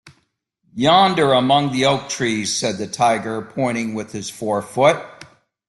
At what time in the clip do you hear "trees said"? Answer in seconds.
2.09-2.79